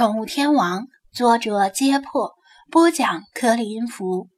[0.00, 2.32] 宠物天王》，作者：揭破，
[2.70, 4.30] 播讲：克里音符，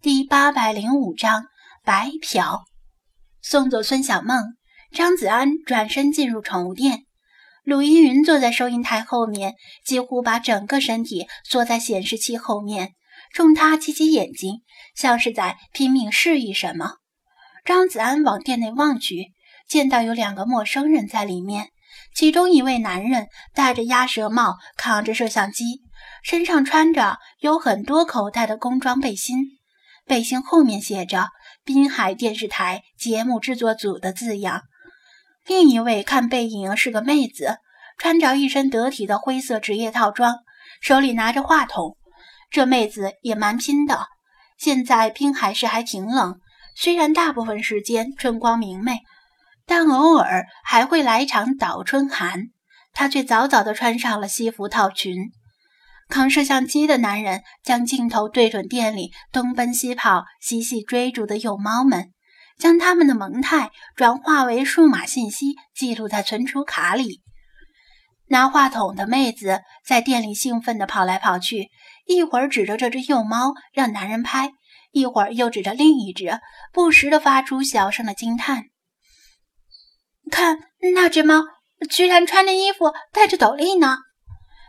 [0.00, 1.44] 第八百零五章：
[1.84, 2.62] 白嫖。
[3.42, 4.56] 送走孙小梦，
[4.92, 7.04] 张子安转身进入宠物店。
[7.64, 12.94] 鲁依云坐在收银台后面，几乎把整个身体缩在显示器后面，
[13.34, 14.62] 冲他挤挤眼睛，
[14.96, 16.92] 像是在拼命示意什么。
[17.66, 19.34] 张子安往店内望去，
[19.68, 21.68] 见到有两个陌生人在里面。
[22.14, 25.80] 其中一位男人戴着鸭舌帽，扛着摄像机，
[26.22, 29.38] 身上穿着有很多口袋的工装背心，
[30.04, 31.28] 背心后面写着
[31.64, 34.62] “滨海电视台节目制作组”的字样。
[35.46, 37.58] 另一位看背影是个妹子，
[37.96, 40.40] 穿着一身得体的灰色职业套装，
[40.82, 41.96] 手里拿着话筒。
[42.50, 44.06] 这妹子也蛮拼的。
[44.58, 46.38] 现在滨海市还挺冷，
[46.76, 48.98] 虽然大部分时间春光明媚。
[49.70, 52.46] 但偶尔还会来一场倒春寒，
[52.92, 55.30] 他却早早地穿上了西服套裙。
[56.08, 62.10] 扛摄像机的男人将镜头对准店里东奔西跑、嬉戏追逐的幼猫们，
[62.58, 67.22] 将他们的萌态转化为数码信息，记录在存储卡里。
[68.26, 71.68] 拿话筒的妹子在店里兴奋地跑来跑去，
[72.08, 74.50] 一会儿指着这只幼猫让男人拍，
[74.90, 76.40] 一会儿又指着另一只，
[76.72, 78.64] 不时地发出小声的惊叹。
[80.30, 80.58] 看
[80.94, 81.42] 那只猫，
[81.90, 83.98] 居然穿着衣服，戴着斗笠呢！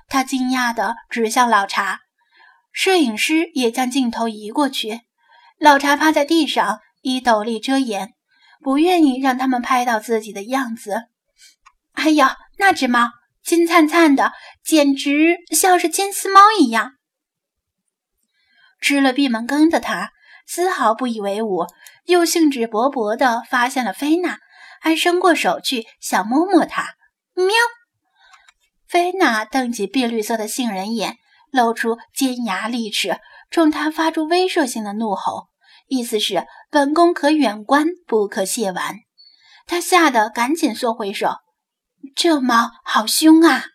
[0.09, 2.01] 他惊讶地指向老茶，
[2.73, 5.01] 摄影师也将镜头移过去。
[5.57, 8.13] 老茶趴在地上，以斗笠遮掩，
[8.61, 11.03] 不愿意让他们拍到自己的样子。
[11.93, 13.11] 哎呀，那只猫
[13.43, 16.93] 金灿灿的，简直像是金丝猫一样。
[18.81, 20.11] 吃了闭门羹的他
[20.47, 21.67] 丝毫不以为忤，
[22.05, 24.39] 又兴致勃勃地发现了菲娜。
[24.81, 26.95] 还伸过手去想摸摸它，
[27.35, 27.47] 喵！
[28.87, 31.17] 菲娜瞪起碧绿色的杏仁眼，
[31.51, 35.49] 露出尖牙利齿，冲他发出威慑性的怒吼，
[35.87, 38.95] 意思是本宫可远观，不可亵玩。
[39.67, 41.35] 他吓得赶紧缩回手。
[42.15, 43.65] 这猫好凶啊！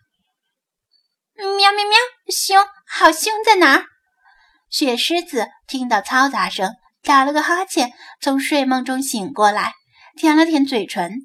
[1.36, 1.97] 喵喵喵！
[2.28, 3.86] 凶，好凶在哪儿？
[4.69, 9.72] 雪狮子听到嘈杂声，打了个哈欠，从睡梦中醒过来。
[10.16, 11.21] 舔了舔嘴唇，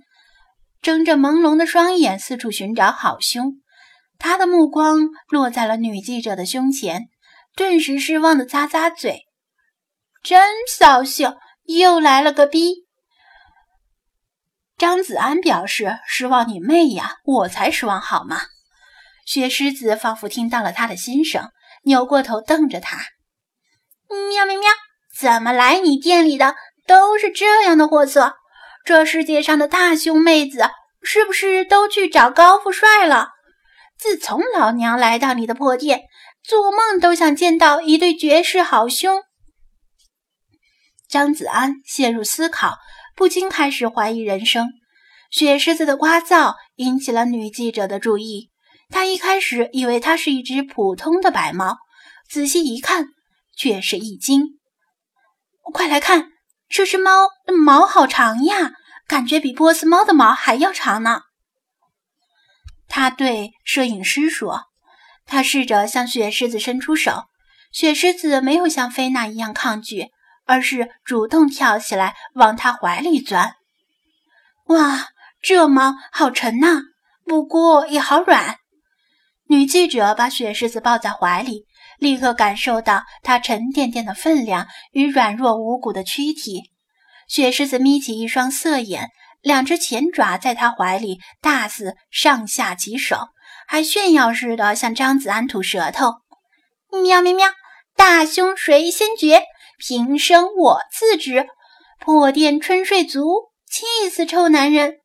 [0.81, 3.53] 睁着朦胧的双眼四处寻找好凶。
[4.19, 7.09] 他的目光落在了女记者的胸前，
[7.55, 9.21] 顿时失望的咂咂嘴
[10.21, 12.85] ：“真扫兴，又来了个逼。”
[14.77, 18.41] 张子安表示失望：“你妹呀，我才失望好吗？”
[19.25, 21.49] 雪狮子仿佛听到了他的心声，
[21.83, 22.97] 扭过头瞪着他
[24.09, 24.69] ：“喵喵喵，
[25.17, 28.35] 怎么来你店里的都是这样的货色？”
[28.83, 30.69] 这世界上的大胸妹子
[31.01, 33.29] 是不是都去找高富帅了？
[33.97, 36.01] 自从老娘来到你的破店，
[36.43, 39.21] 做梦都想见到一对绝世好胸。
[41.07, 42.77] 张子安陷入思考，
[43.15, 44.69] 不禁开始怀疑人生。
[45.29, 48.49] 雪狮子的聒噪引起了女记者的注意，
[48.89, 51.77] 她一开始以为它是一只普通的白猫，
[52.29, 53.09] 仔细一看，
[53.55, 54.59] 却是一惊。
[55.73, 56.31] 快来看！
[56.71, 57.27] 这只猫
[57.65, 58.71] 毛好长呀，
[59.05, 61.23] 感觉比波斯猫的毛还要长呢。
[62.87, 64.63] 他对摄影师说
[65.27, 67.25] ：“他试着向雪狮子伸出手，
[67.73, 70.11] 雪狮子没有像菲娜一样抗拒，
[70.45, 73.55] 而是主动跳起来往他怀里钻。
[74.67, 75.09] 哇，
[75.41, 76.83] 这猫好沉呐，
[77.25, 78.57] 不过也好软。”
[79.47, 81.65] 女记者把雪狮子抱在怀里。
[82.01, 86.71] 立刻感受到它沉甸甸的分量与软弱无骨的躯体。
[87.27, 93.27] 雪狮子眯起一双色眼，两只前爪在他怀里大肆上下其手，
[93.67, 96.15] 还炫耀似的向张子安吐舌头。
[97.03, 97.47] 喵喵喵！
[97.95, 99.43] 大凶谁先觉？
[99.77, 101.47] 平生我自知。
[101.99, 104.95] 破店春睡足，气死臭男人！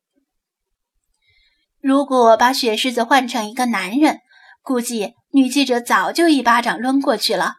[1.79, 4.21] 如果把雪狮子换成一个男人，
[4.63, 5.13] 估计。
[5.31, 7.55] 女记者早就一巴掌抡过去了，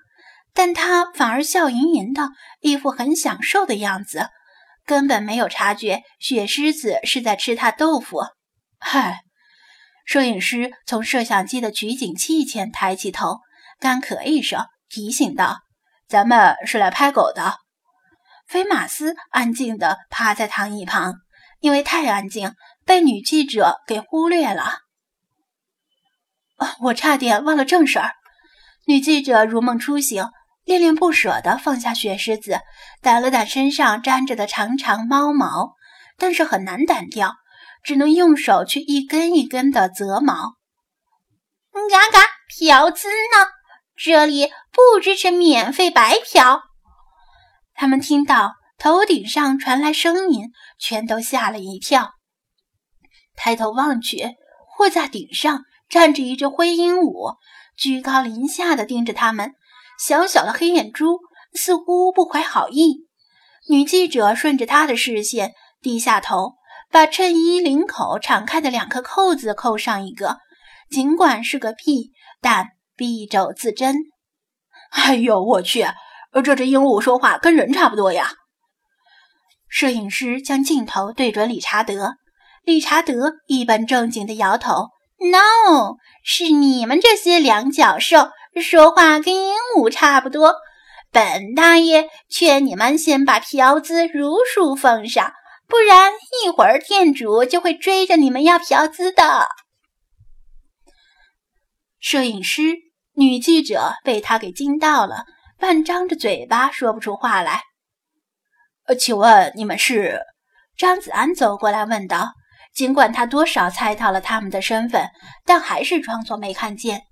[0.54, 2.30] 但她反而笑吟吟的，
[2.60, 4.30] 一副很享受的样子，
[4.84, 8.22] 根本没有察觉雪狮子是在吃她豆腐。
[8.78, 9.20] 嗨，
[10.04, 13.38] 摄影师从摄像机的取景器前抬起头，
[13.78, 15.58] 干咳一声，提醒道
[16.08, 17.58] ：“咱们是来拍狗的。”
[18.48, 21.16] 菲马斯安静地趴在躺椅旁，
[21.60, 22.54] 因为太安静，
[22.86, 24.87] 被女记者给忽略了。
[26.80, 28.12] 我差点忘了正事儿。
[28.86, 30.24] 女记者如梦初醒，
[30.64, 32.60] 恋恋不舍地放下雪狮子，
[33.02, 35.72] 掸了掸身上粘着的长长猫毛，
[36.16, 37.34] 但是很难掸掉，
[37.82, 40.54] 只能用手去一根一根的择毛。
[41.72, 43.46] 嘎嘎，嫖资呢？
[43.96, 46.62] 这里不支持免费白嫖。”
[47.74, 52.12] 他们听到头顶上传来声音，全都吓了一跳。
[53.36, 57.36] 抬头望去，货架顶上站着一只灰鹦鹉，
[57.76, 59.52] 居高临下的盯着他们，
[59.98, 61.18] 小小的黑眼珠
[61.54, 63.06] 似乎不怀好意。
[63.68, 66.54] 女记者顺着他的视线，低下头，
[66.90, 70.38] 把衬衣领口敞开的两颗扣子扣上一个，
[70.90, 73.96] 尽管是个屁，但敝帚自珍。
[74.90, 75.86] 哎呦，我去！
[76.44, 78.32] 这只鹦鹉说话跟人差不多呀。
[79.68, 82.14] 摄影师将镜头对准理查德，
[82.62, 84.88] 理查德一本正经地摇头
[85.18, 88.30] ：“No，是你们这些两脚兽
[88.60, 90.54] 说话跟鹦鹉差不多。
[91.10, 95.32] 本大爷劝你们先把嫖资如数奉上，
[95.66, 96.12] 不然
[96.44, 99.48] 一会儿店主就会追着你们要嫖资的。”
[102.00, 102.76] 摄影师、
[103.14, 105.24] 女记者被他给惊到了。
[105.60, 107.62] 半张着嘴巴说不出话来。
[108.86, 110.20] 呃，请问你们是？
[110.76, 112.30] 张子安走过来问道。
[112.78, 115.10] 尽管他多少猜到了他们的身份，
[115.44, 117.06] 但还是装作没看见。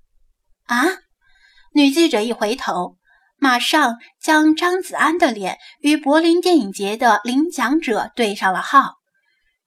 [0.67, 0.85] 啊！
[1.73, 2.95] 女记者一回头，
[3.35, 8.93] 马上将张子安的脸与柏林电影节的领奖者对上了号。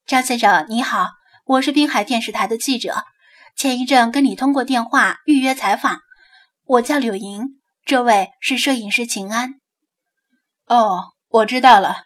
[0.07, 1.11] 张先生，你好，
[1.45, 3.05] 我是滨海电视台的记者，
[3.55, 5.99] 前一阵跟你通过电话预约采访。
[6.65, 7.61] 我叫柳莹。
[7.85, 9.57] 这位是摄影师秦安。
[10.65, 12.05] 哦，我知道了。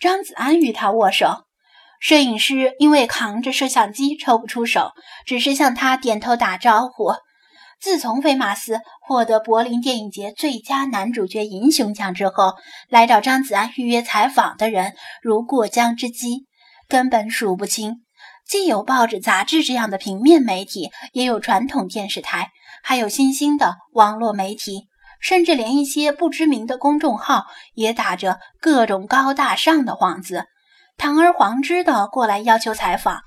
[0.00, 1.47] 张子安与他握手。
[2.00, 4.92] 摄影师因为扛着摄像机抽不出手，
[5.26, 7.12] 只是向他点头打招呼。
[7.80, 12.54] 自从菲马斯获得柏林电影节最佳男主角银熊奖之后，
[12.88, 16.44] 来找张子安预约采访的人如过江之鲫，
[16.88, 18.02] 根本数不清。
[18.46, 22.50] 既有报纸、杂志这样的平面媒体，也有传统电视台，
[22.82, 24.88] 还有新兴的网络媒体。
[25.20, 30.44] 甚至连一些不知名的公众号也打着各种高大上的幌子，
[30.98, 33.20] 堂而皇之的过来要求采访。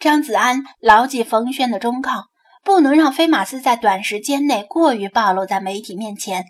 [0.00, 2.24] 张子安牢记冯轩的忠告，
[2.64, 6.46] 不能让飞马斯在短时间内过于暴露在媒体面前，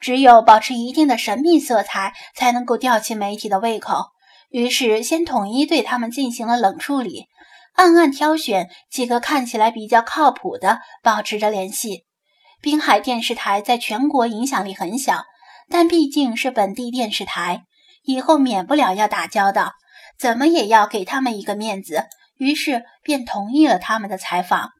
[0.00, 4.06] 只有保持一定的神秘色彩，才能够吊起媒体的胃口。
[4.48, 7.26] 于是，先统一对他们进行了冷处理，
[7.74, 12.04] 暗暗挑选几个看起来比较靠谱的，保持着联系。
[12.62, 15.24] 滨海电视台在全国影响力很小，
[15.68, 17.64] 但毕竟是本地电视台，
[18.06, 19.72] 以后免不了要打交道，
[20.18, 22.06] 怎么也要给他们一个面子。
[22.38, 24.70] 于是便同意了他们的采访。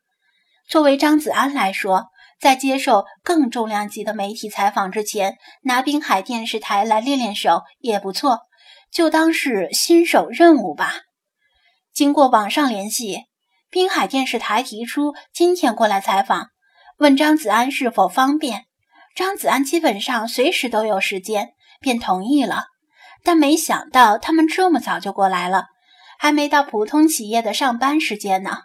[0.68, 2.08] 作为张子安来说，
[2.38, 8.40] 在接受更重量级的媒体采访之前，拿滨海电视台来练练手也不错，
[8.92, 10.92] 就当是新手任务吧。
[11.94, 13.22] 经过网上联系，
[13.70, 16.48] 滨海电视台提出今天过来采访。
[16.98, 18.66] 问张子安是否方便，
[19.14, 22.66] 张子安基本上随时都有时间，便同意了。
[23.26, 25.66] 但没想到他们这么早就过来了，
[26.16, 28.58] 还没到普通企业的上班时间呢。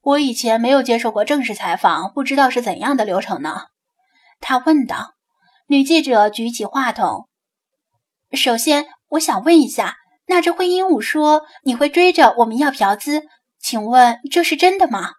[0.00, 3.64] 我以前没有接受过正式采访，不知道是怎样的流程呢？
[4.40, 5.12] 他问道。
[5.66, 7.28] 女记者举起话筒
[8.32, 9.96] ：“首先，我想问一下，
[10.28, 13.24] 那只灰鹦鹉说你会追着我们要嫖资，
[13.60, 15.10] 请问这是真的吗？”